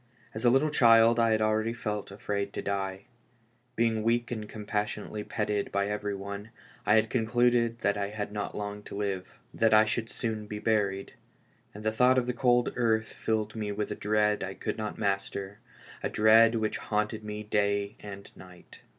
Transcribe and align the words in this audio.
As 0.33 0.43
a 0.43 0.49
little 0.49 0.71
child 0.71 1.19
I 1.19 1.29
had 1.29 1.43
already 1.43 1.73
felt 1.73 2.09
afraid 2.09 2.53
to 2.53 2.61
die. 2.63 3.03
Being 3.75 4.01
weak 4.01 4.31
and 4.31 4.49
compassion 4.49 5.07
= 5.07 5.07
ately 5.07 5.29
petted 5.29 5.71
by 5.71 5.89
every 5.89 6.15
one, 6.15 6.49
I 6.87 6.95
had 6.95 7.11
concluded 7.11 7.81
that 7.81 7.99
I 7.99 8.07
had 8.07 8.31
not 8.31 8.57
long 8.57 8.81
to 8.85 8.95
live, 8.95 9.37
that 9.53 9.75
I 9.75 9.85
should 9.85 10.09
soon 10.09 10.47
be 10.47 10.57
buried; 10.57 11.13
and 11.75 11.83
the 11.83 11.91
thought 11.91 12.17
of 12.17 12.25
the 12.25 12.33
cold 12.33 12.73
earth 12.75 13.13
filled 13.13 13.55
me 13.55 13.71
with 13.71 13.91
a 13.91 13.95
dread 13.95 14.43
I 14.43 14.55
could 14.55 14.75
not 14.75 14.97
master— 14.97 15.59
a 16.01 16.09
dread 16.09 16.55
which 16.55 16.77
haunted 16.79 17.23
me 17.23 17.43
day 17.43 17.95
and 17.99 18.35
night. 18.35 18.81